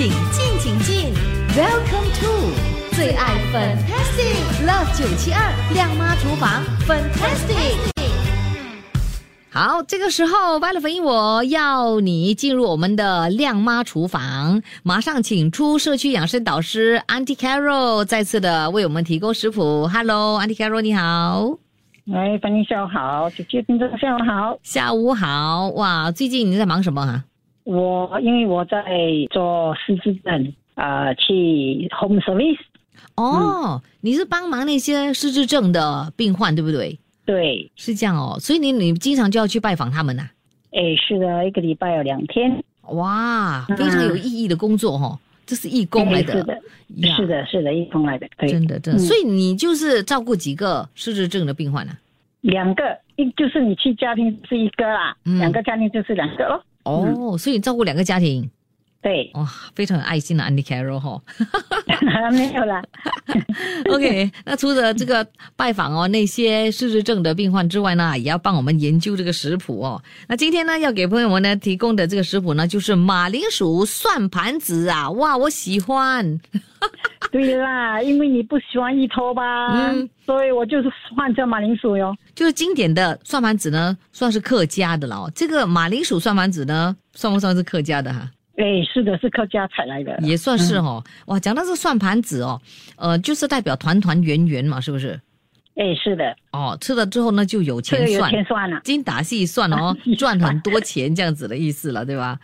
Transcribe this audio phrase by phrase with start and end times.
[0.00, 1.12] 请进，请进
[1.50, 7.76] ，Welcome to 最爱 Fantastic Love 九七二亮妈厨房 Fantastic。
[9.50, 19.86] 好，这个时候，Violet 粉我要你进入我们的亮妈厨房，马上请出社区养生导师 Auntie Carol 再次的为我们提供食谱。
[19.86, 21.58] Hello，Auntie Carol，你好。
[22.10, 25.68] 哎，欢迎下午好，姐姐听众下午好，下午好。
[25.74, 27.24] 哇，最近你在忙什么哈？
[27.70, 28.82] 我因为我在
[29.30, 32.58] 做失智症，呃，去 home service。
[33.14, 36.98] 哦，你是帮忙那些失智症的病患，对不对？
[37.24, 40.28] 对，是这样哦，所以你你经常就要去拜访他们呐、
[40.72, 42.62] 哎，是的，一个礼拜有两天。
[42.88, 45.16] 哇，非常有意义的工作哦，
[45.46, 46.56] 这是义工来的，哎是的，
[47.14, 49.00] 是的，是的，义工来的，对，真的真的。
[49.00, 51.96] 嗯所以你就是照顾几个失智症的病患啊？
[52.40, 56.60] 两个，一就是你去家庭是一个啦，嗯两个家庭就是两个咯。
[56.84, 58.50] 哦，所以照顾两个家庭，
[59.02, 61.20] 对，哇，非常有爱心的 Andy Carroll 哈、
[62.32, 62.82] 没有啦。
[63.92, 70.02] OK，那除了这个拜访哦那些失智症的病患之外呢，也要帮我们研究这个食谱哦。
[70.26, 76.40] 那今天呢，要给朋友们呢提供的这个食谱呢，就是马铃薯蒜盘子啊，哇，我喜欢。
[77.32, 82.14] 对啦，因为你不喜欢芋头吧，嗯所以我就是换成马铃薯哟。
[82.34, 85.32] 就是经典的算盘子呢，算是客家的了哦。
[85.34, 88.28] 这个马铃薯算盘子呢，算不算是客家的哈？
[88.56, 90.18] 哎，是的，是客家采来的。
[90.22, 91.02] 也算是哦。
[91.26, 92.60] 哇，讲到这个蒜盘子哦，
[92.96, 95.18] 呃，就是代表团团圆圆嘛，是不是？
[95.76, 98.78] 哎，是的，哦，吃了之后呢，就有钱算有钱算，了。
[98.84, 102.38] 精打细算哦， 赚很多钱这样子的意思了，对吧？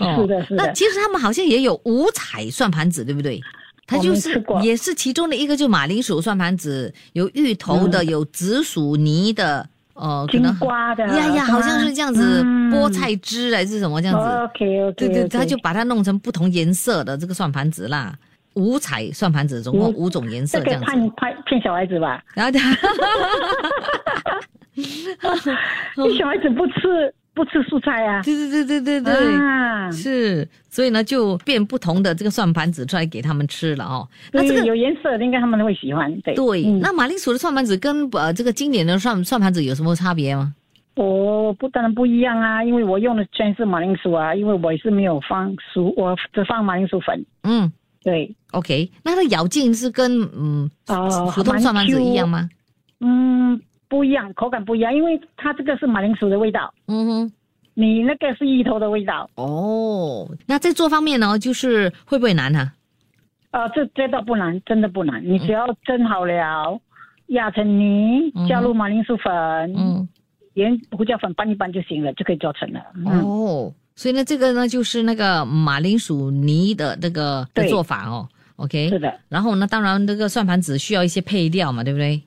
[0.00, 0.66] 哦 是的，是的。
[0.66, 3.40] 那其实他们好像也有五彩算盘子，对不对？
[3.86, 14.26] 它就是也是其中的一个，就马铃薯算盘子，有芋头的，有紫薯泥的，呃，可能瓜的呀呀，好像是这样子，嗯菠菜汁还是什么这样子。
[14.26, 18.16] OK OK，对对，他就把它弄成不同颜色的这个算盘子啦，
[18.54, 20.86] 五彩算盘子，总共五种颜色这样子。
[20.90, 22.74] 骗骗骗小孩子吧，然后他，
[26.18, 28.22] 小孩子不吃不吃蔬菜啊。
[28.22, 29.34] 对对对对对对。
[29.36, 34.08] 啊，是，所以呢，就变不同的这个算盘子出来给他们吃了哦。
[34.32, 36.10] 那这个有颜色的应该他们都会喜欢。
[36.20, 40.54] 对对，嗯那马铃薯的算盘子跟呃这个经典的算算盘子有什么差别吗？
[40.96, 47.26] 我不当然不一样啊，因为我用的全是马铃薯啊，因为我也是没有放薯，我只放马铃薯粉。
[47.42, 47.70] 嗯
[48.04, 52.48] 对，，OK，那它的咬劲是跟嗯呃普通算盘子一样吗？
[53.00, 53.58] 嗯，
[53.94, 57.32] 不一样，口感不一样，因为它这个是马铃薯的味道，嗯哼，
[57.74, 59.30] 你那个是芋头的味道。
[59.36, 62.72] 哦，那在做方面呢，就是会不会难啊、
[63.52, 66.80] 呃，这这倒不难，真的不难，你只要蒸好了，
[67.28, 69.32] 压成泥嗯，加入马铃薯粉，
[69.76, 70.08] 嗯，
[70.54, 72.80] 盐胡椒粉拌一拌就行了，就可以做成了。
[72.96, 78.28] 嗯，哦，所以呢，这个呢就是那个马铃薯泥的那个的做法哦。
[78.56, 82.20] OK，是的，然后呢，当然这个算盘子需要一些配料嘛，对不对？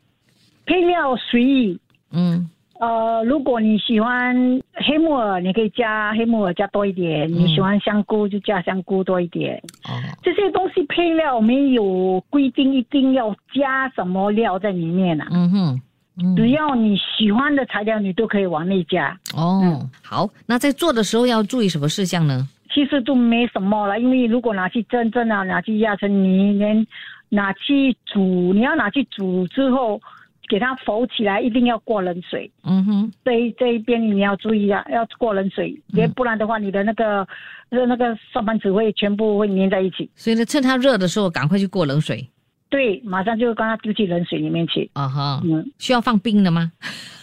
[0.68, 1.80] 配料随意。
[2.12, 2.48] 嗯
[2.80, 4.36] 呃，如果你喜欢
[4.76, 9.58] 黑木耳，你可以加黑木耳加多一点；你喜欢香菇就加香菇多一点。
[9.90, 15.82] 哦这些东西配料没有规定一定要加什么料在里面啊，嗯哼
[16.22, 19.18] 嗯只要你喜欢的材料，你都可以往内加。
[19.36, 22.48] 哦好，那在做的时候要注意什么事项呢？
[22.72, 26.86] 其实都没什么了，因为如果拿去蒸蒸啊，拿去压成泥，连
[27.30, 30.00] 拿去煮，你要拿去煮之后，
[30.48, 32.50] 给它浮起来，一定要过冷水。
[32.64, 37.28] 嗯哼这一这一边你要注意啊，要过冷水，嗯也不然的话，你的那个
[37.70, 40.10] 呃那个蒜盘子会全部会粘在一起。
[40.16, 42.28] 所以呢，趁它热的时候赶快去过冷水
[42.70, 44.90] 对，马上就刚它丢进冷水里面去。
[44.94, 45.42] 啊哈。
[45.46, 46.72] 嗯，需要放冰的吗？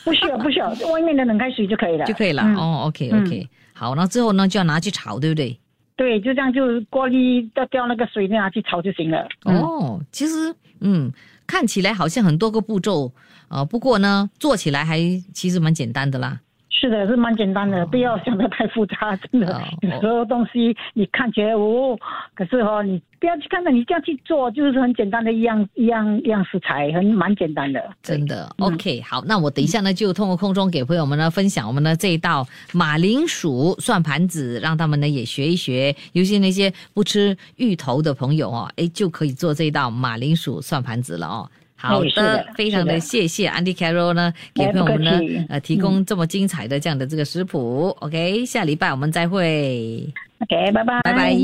[0.05, 2.43] 不需要不需要，外面的冷开水就可以了，就可以了。
[2.43, 5.59] 嗯哦，OK OK，、好，那之后呢就要拿去炒，对不对？
[5.97, 9.29] 对，就这样就过滤掉掉那个水，就拿去炒就行了。
[9.45, 11.13] 嗯哦，其实嗯，
[11.47, 13.12] 看起来好像很多个步骤，
[13.49, 14.99] 啊，不过呢，做起来还
[15.32, 16.41] 其实蛮简单的啦。
[16.81, 19.57] 是的，是蛮简单的，不要想的太复杂，真的。
[19.57, 21.97] 哦 有时候东西你看起来哦，
[22.34, 27.81] 可是哦，你不要去看到，你这样去做，就是很简单的一样一样一样食材，很蛮简单的。
[28.03, 41.48] 真的嗯，OK，好，那我等一下呢，就通过空中给朋友们呢分享我们的这一道马铃薯蒜盘子，让他们呢也学一学，尤其那些不吃芋头的朋友哦，哎，就可以做这一道马铃薯蒜盘子了哦。
[41.89, 47.89] 好的非常的谢谢 Andy Carroll 呢，给哎朋友们呢呃提供这么精彩的这样的这个食谱。
[48.01, 50.07] OK，下礼拜我们再会
[50.41, 51.34] ，OK，拜拜，拜拜。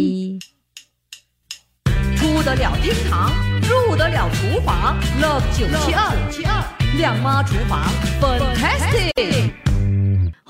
[2.16, 3.30] 出得了厅堂，
[3.62, 6.62] 入得了厨房，Love 九七二七二
[6.98, 7.80] 亮妈厨房
[8.20, 9.69] ，Fantastic。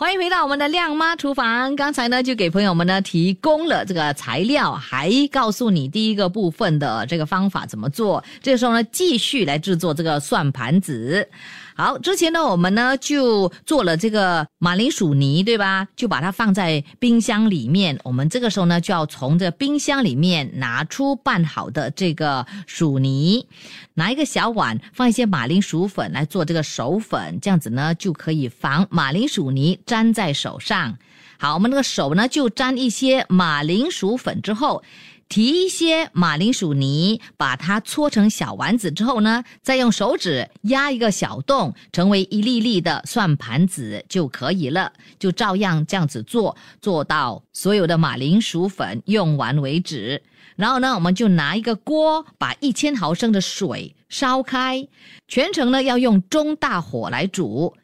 [0.00, 1.76] 欢迎回到我们的亮妈厨房。
[1.76, 8.24] 刚才呢，就给朋友们呢提供了这个材料，还告诉你第一个部分的这个方法怎么做。
[8.40, 11.28] 这个时候呢，继续来制作这个算盘子。
[11.76, 15.86] 好，之前呢，我们呢就做了这个马铃薯泥，对吧？
[15.96, 17.98] 就把它放在冰箱里面。
[18.02, 23.46] 我们这个时候呢，就要从这冰箱里面拿出拌好的这个薯泥，
[23.94, 30.96] 拿一个小碗放一些马铃薯粉来做这个手粉，这样子呢就可以防马铃薯泥粘在手上。
[31.38, 34.82] 好，我们那个手呢就沾一些马铃薯粉之后。
[35.28, 44.92] 提一些马铃薯泥，把它搓成小丸子之后呢，再用手指压一个小洞，成为一粒粒的算盘子就可以了。
[45.20, 50.20] 就照样这样子做，做到所有的马铃薯粉用完为止。
[50.56, 54.88] 然后呢，我们就拿一个锅，把一千毫升的水烧开，
[55.28, 57.76] 全程呢要用中大火来煮，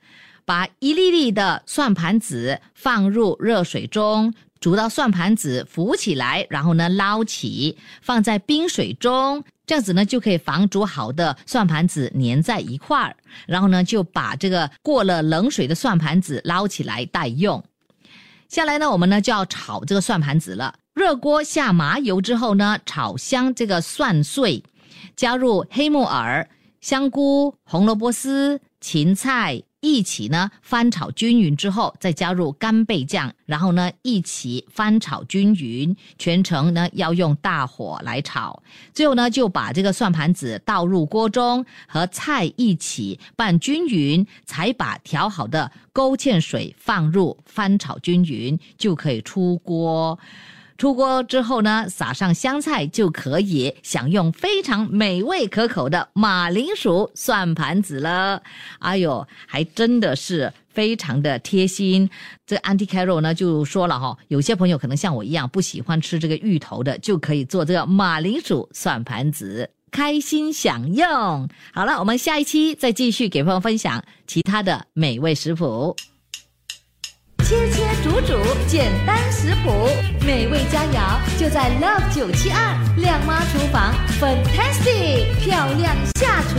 [0.46, 4.32] 把一粒粒的算盘子放入热水中。
[4.58, 13.14] 煮到算盘子浮起来，然后呢捞起，放在冰水中，这样子呢就可以防煮好的算盘子粘在一块儿。
[13.46, 17.62] 然后呢就把这个过了冷水的算盘子捞起来待用。
[18.48, 20.74] 下来呢我们呢就要炒这个算盘子了。
[20.94, 24.64] 热锅下麻油之后呢，炒香这个蒜碎，
[25.14, 26.48] 加入黑木耳、
[26.80, 29.62] 香菇、红萝卜丝、芹菜。
[29.80, 38.62] 一起呢翻炒均匀之后，再加入干贝酱，然后呢一起翻炒均匀，全程呢要用大火来炒。
[38.92, 50.18] 最后呢就把这个算盘子倒入锅中，和菜一起拌均匀，才把调好的勾芡水放入，翻炒均匀就可以出锅。
[50.78, 58.42] 出锅之后呢，撒上香菜就可以享用非常美味可口的马铃薯蒜盘子了。
[58.80, 62.10] 哎呦，还真的是非常的贴心。
[62.44, 71.48] 这 anti carol 呢就说了哈，有些朋友可能像我一样不喜欢吃这个芋头的，就可以做这个马铃薯蒜盘子，开心享用。
[71.72, 75.96] 好了，我们下一期再继续给朋友分享其他的美味食谱。
[77.48, 78.34] 切切煮煮，
[78.66, 79.70] 简单食谱，
[80.26, 86.58] 美味佳肴就在 Love 九七二靓妈厨房，Fantastic 漂亮下厨。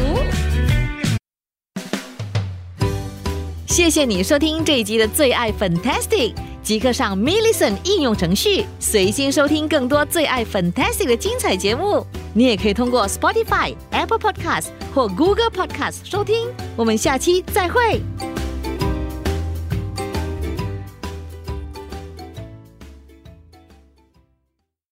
[3.68, 12.08] 谢谢你收听这一集的最爱 Fantastic，即刻上 m i l l i c e n t 应用程序，随心收听更多最爱 Fantastic 的精彩节目。
[12.34, 16.48] 你也可以通过 Spotify、Apple Podcast 或 Google Podcast 收听。
[16.78, 18.02] 我们下期再会。